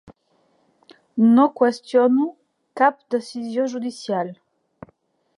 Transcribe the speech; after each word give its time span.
No 1.33 1.43
qüestiono 1.59 2.25
cap 2.81 2.97
decisió 3.15 3.67
judicial. 3.75 4.33